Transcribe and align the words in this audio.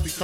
because 0.00 0.21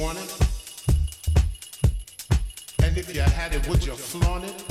And 0.00 0.16
if 2.96 3.12
you 3.12 3.20
had 3.20 3.52
it, 3.52 3.68
would 3.68 3.84
you 3.84 3.94
flaunt 3.94 4.44
it? 4.44 4.64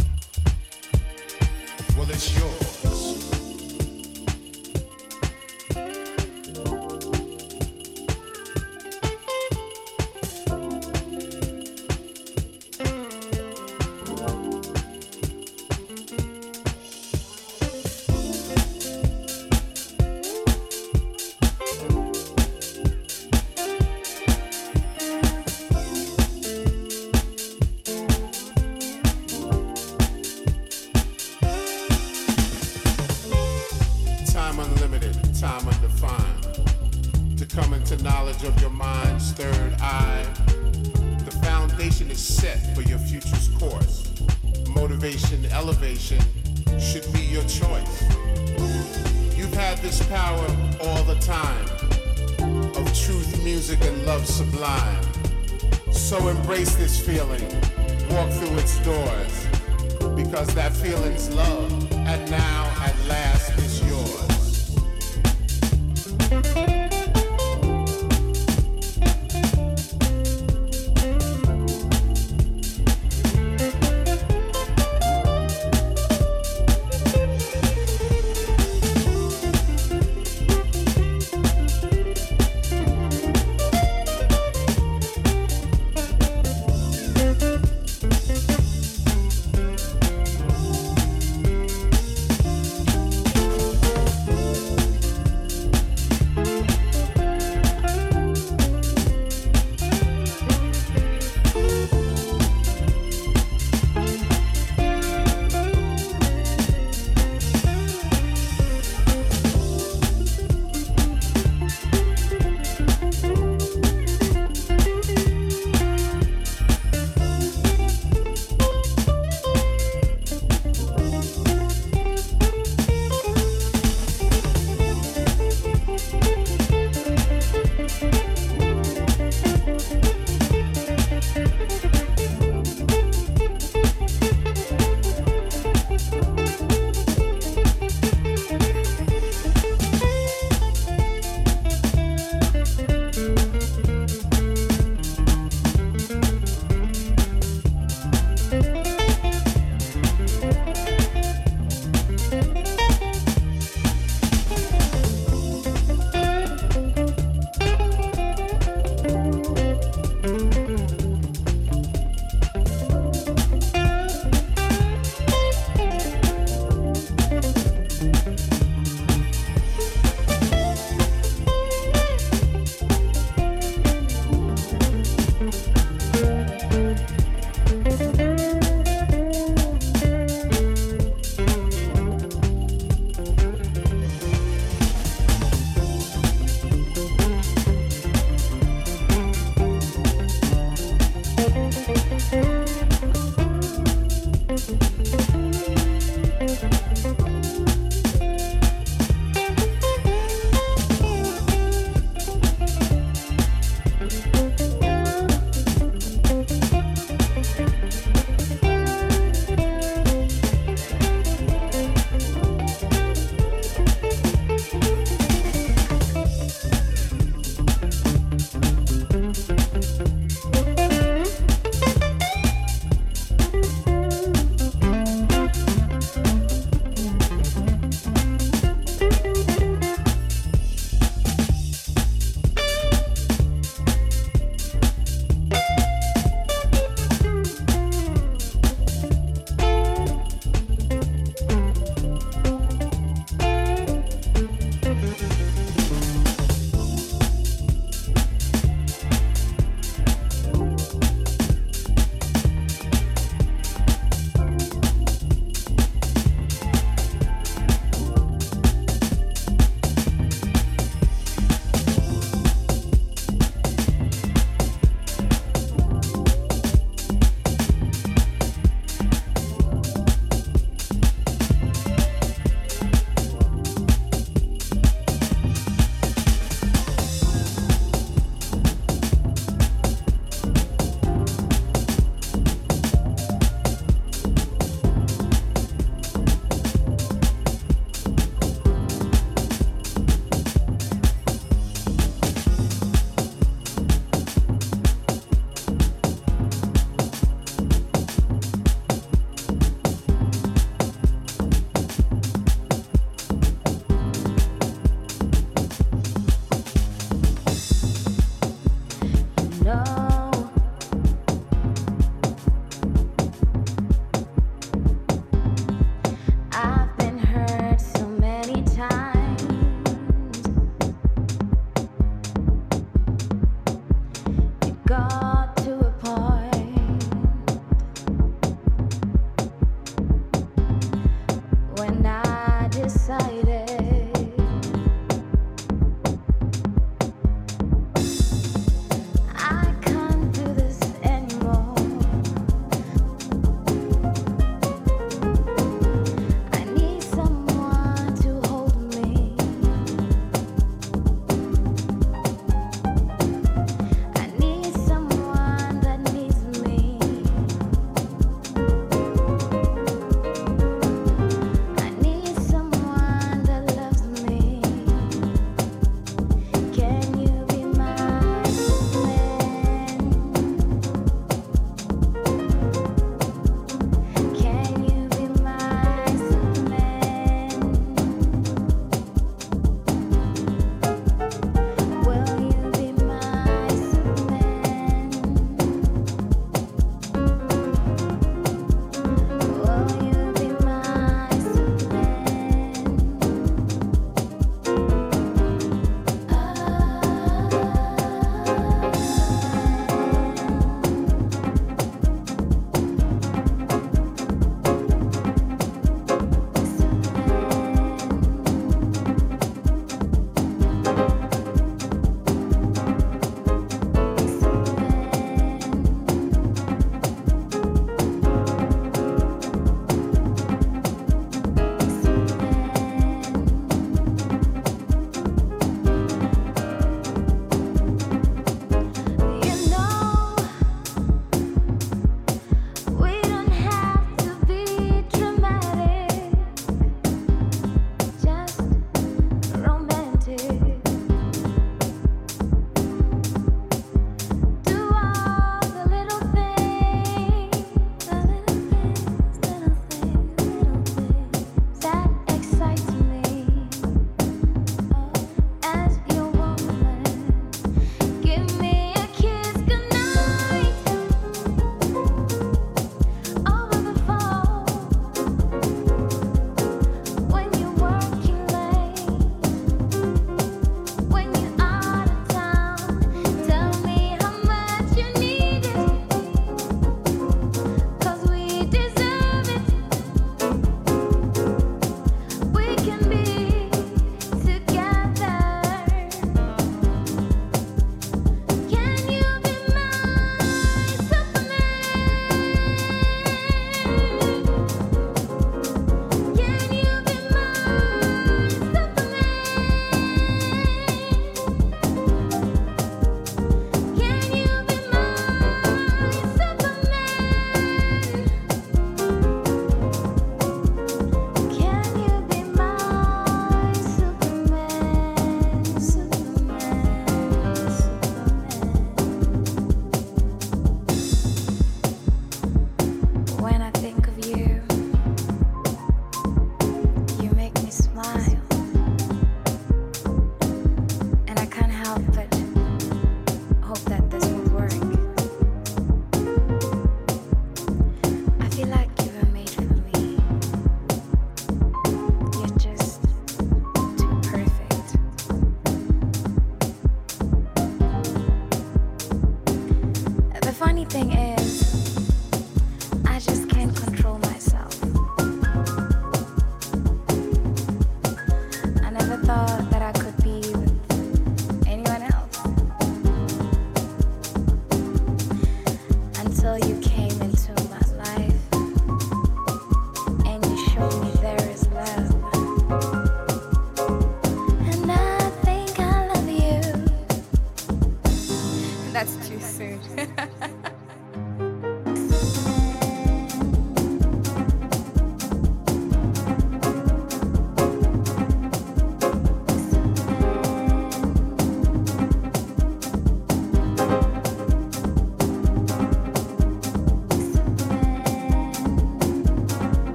Well, 1.98 2.10
it's 2.10 2.40
yours. 2.40 3.37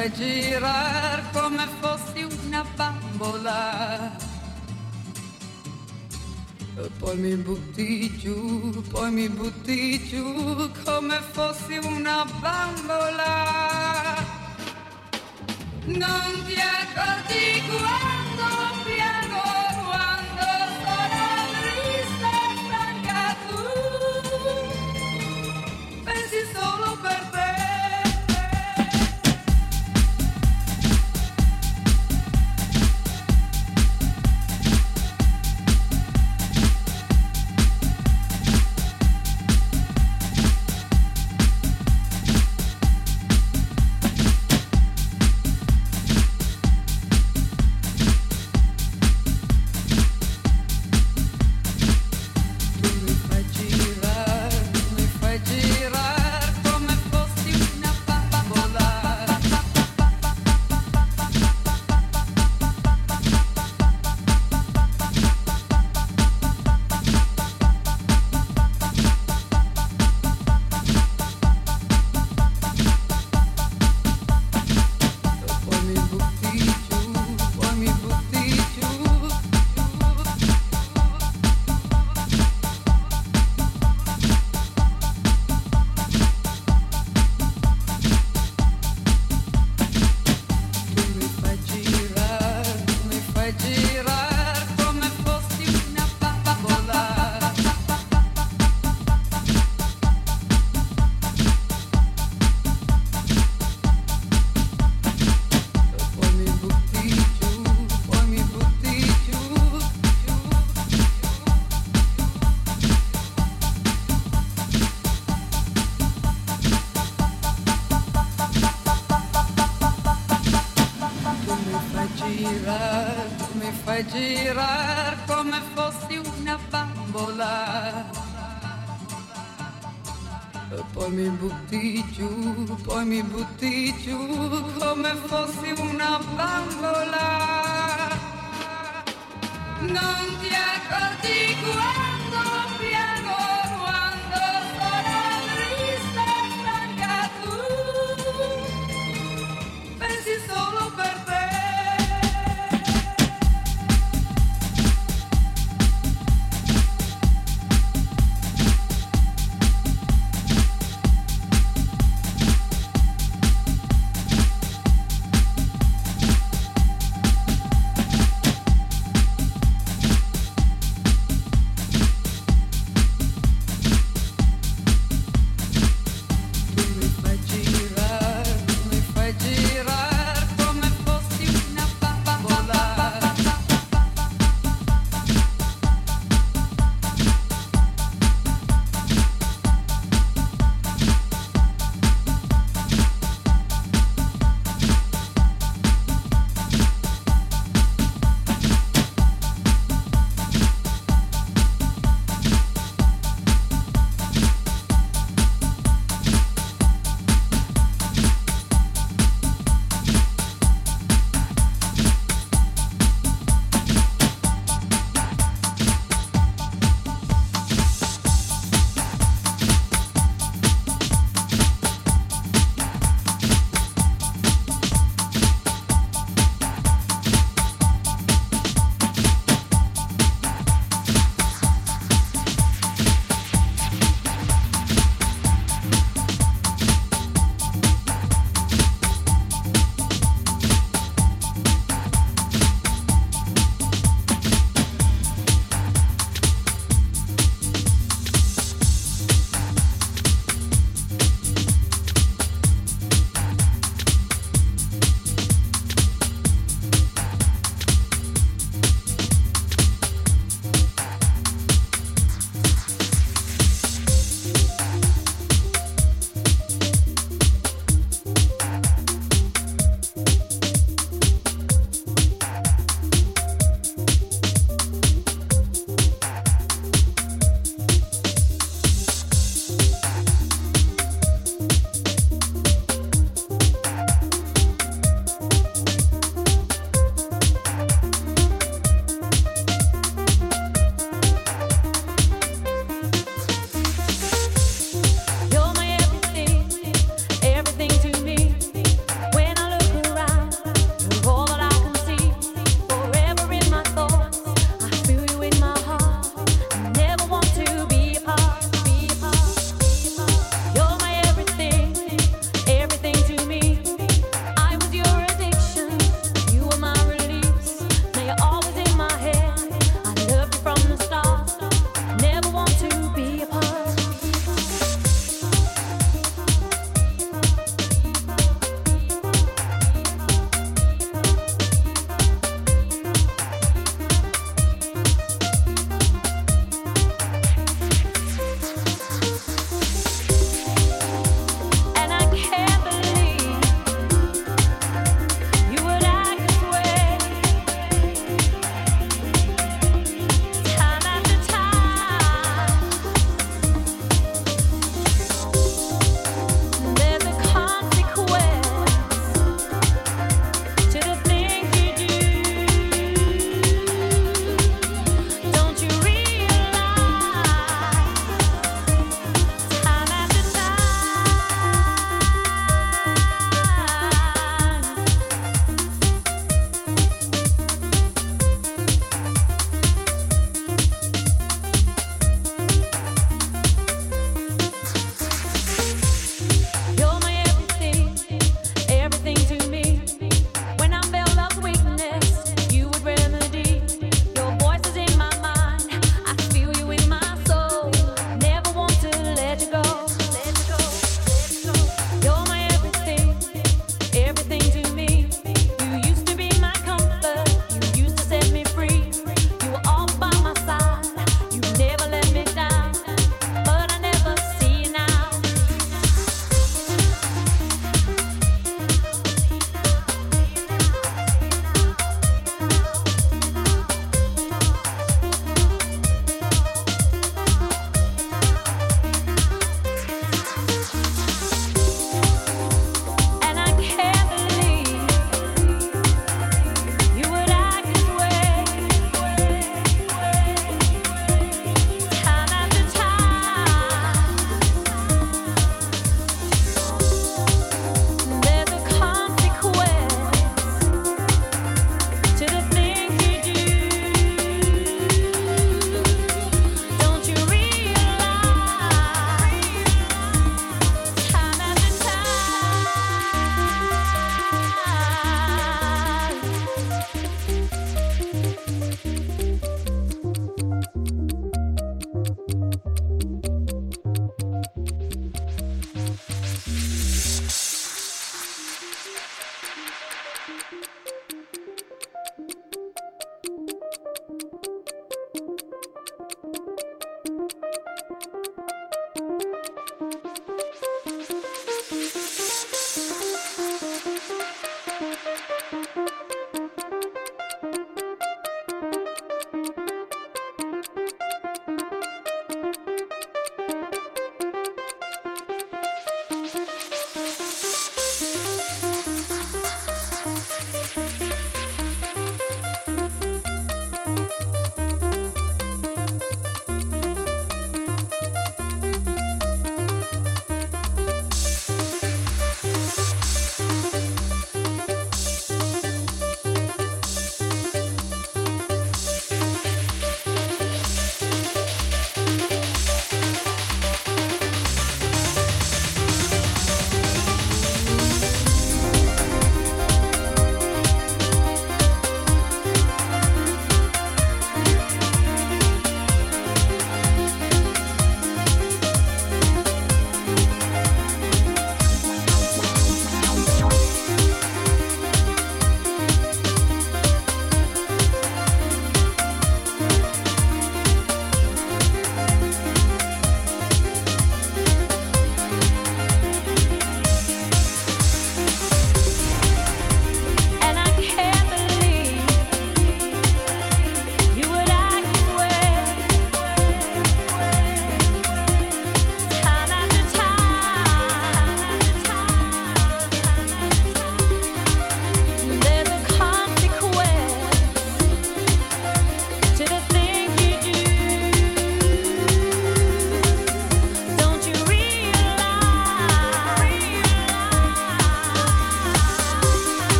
dove 0.00 0.12
girar 0.12 1.30
come 1.32 1.66
fosse 1.80 2.26
una 2.46 2.64
bambola. 2.74 4.16
E 6.76 6.90
poi 6.98 7.16
mi 7.18 7.34
butti 7.36 8.16
giù, 8.16 8.82
poi 8.88 9.10
mi 9.10 9.28
butti 9.28 10.02
giù 10.08 10.39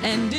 Time 0.00 0.30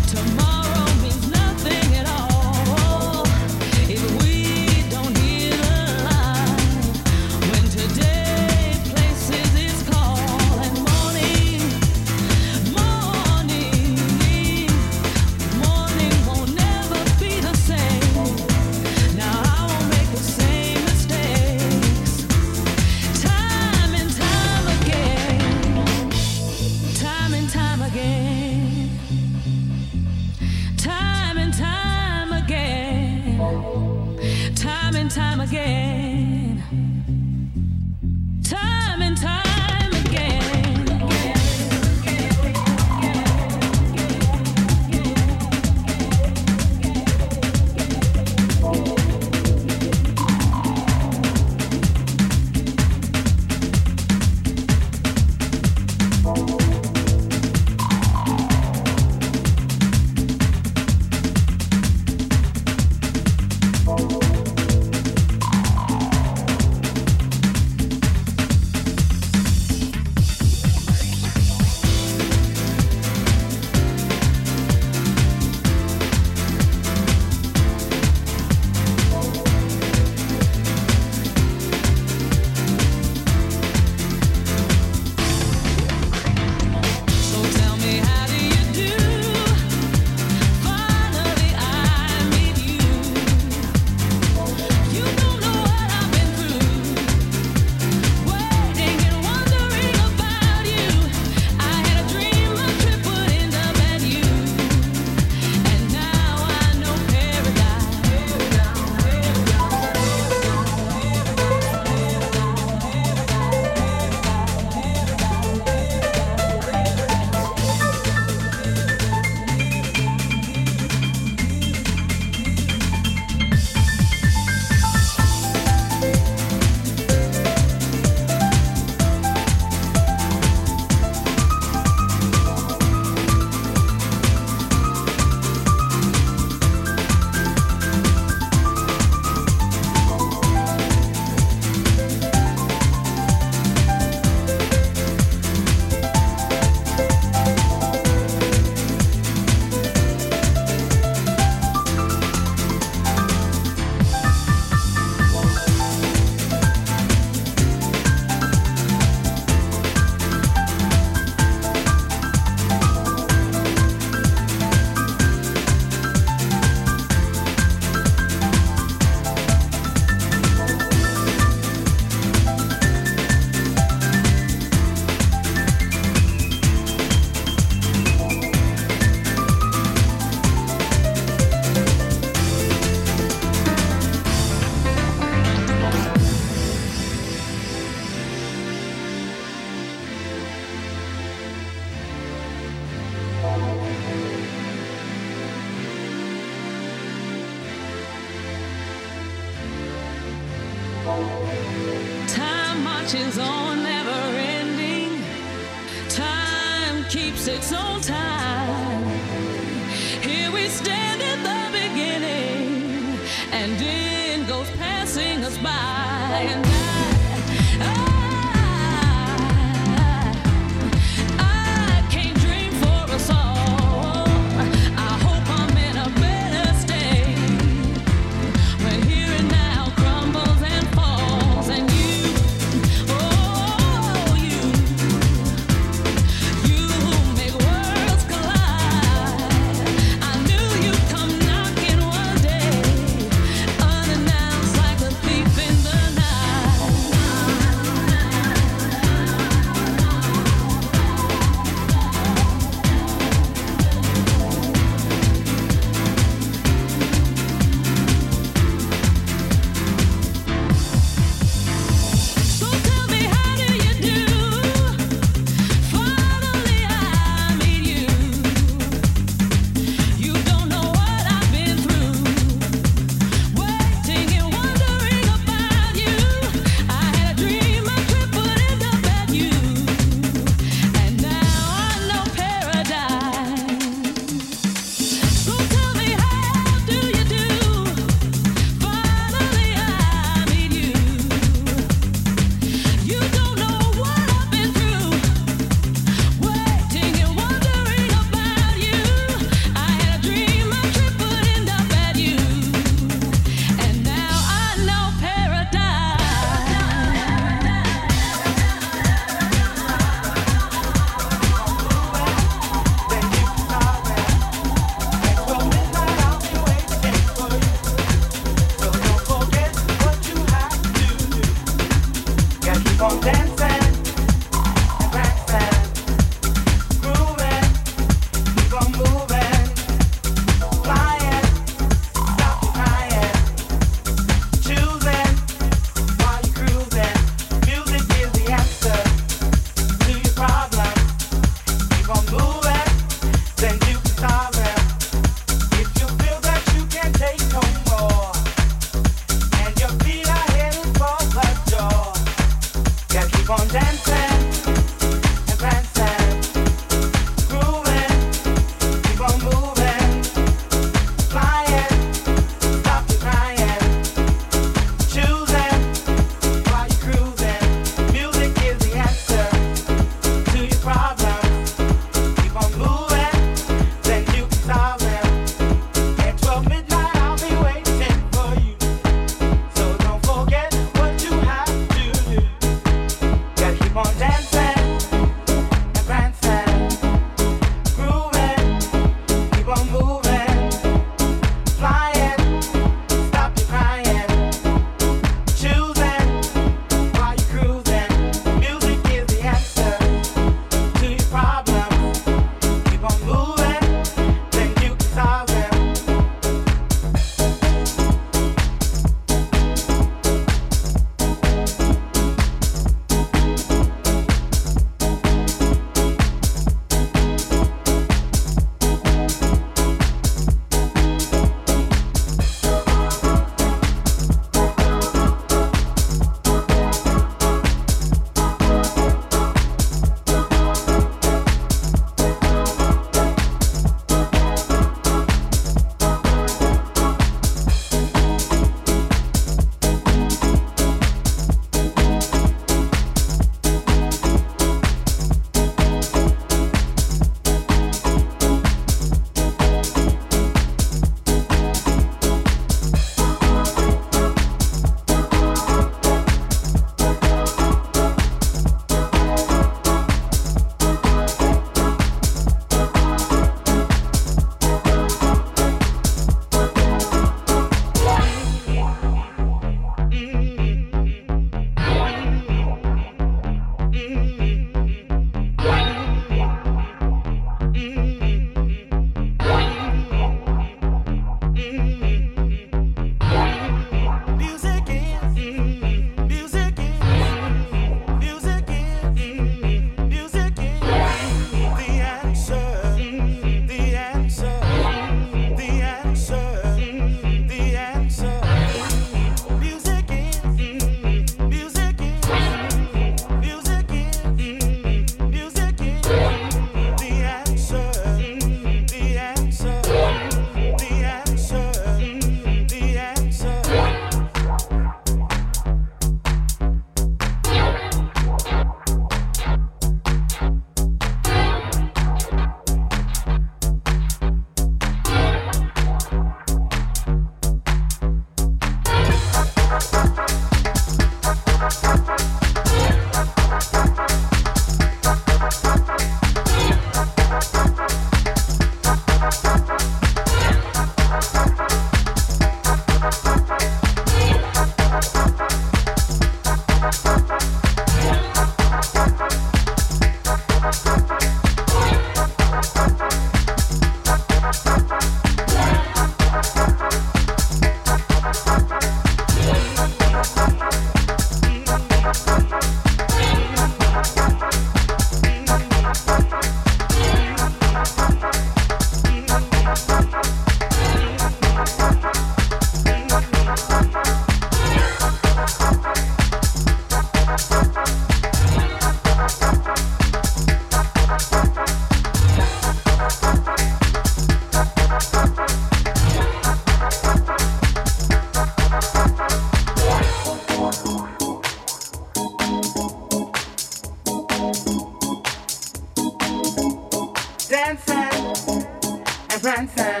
dancing, 599.44 600.00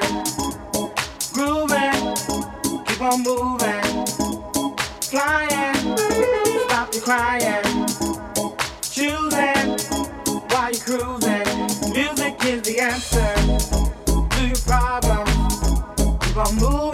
grooving, 1.34 2.14
keep 2.86 3.00
on 3.02 3.22
moving, 3.22 4.06
flying, 5.02 5.74
stop 6.64 6.94
you 6.94 7.00
crying, 7.02 7.62
choosing 8.80 9.76
while 10.48 10.70
you're 10.70 10.80
cruising. 10.80 11.92
Music 11.92 12.42
is 12.46 12.62
the 12.62 12.80
answer 12.80 13.34
to 14.30 14.46
your 14.46 14.56
problems. 14.64 16.24
Keep 16.24 16.36
on 16.38 16.54
moving. 16.56 16.93